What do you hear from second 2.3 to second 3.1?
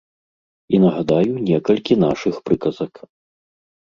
прыказак.